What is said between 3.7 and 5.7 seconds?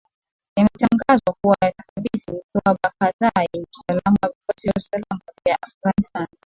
usalama kwa vikosi vya usalama vya